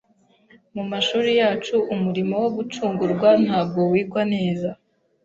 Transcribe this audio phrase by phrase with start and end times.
[0.75, 4.69] Mu mashuri yacu umurimo wo gucungurwa ntabwo wigwa neza.